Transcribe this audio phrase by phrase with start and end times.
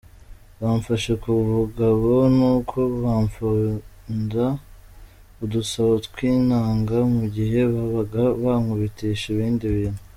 [0.61, 4.45] "Bamfashe ku bugabo nuko bapfyonda
[5.43, 10.01] udusabo tw'intanga mu gihe babaga bankubitisha ibindi bintu.